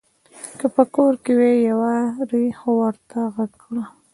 که 0.59 0.65
په 0.75 0.83
کور 0.95 1.13
کې 1.23 1.31
وي 1.39 1.53
يوارې 1.69 2.45
خو 2.59 2.69
ورته 2.81 3.19
غږ 3.35 3.51
کړه! 3.63 3.83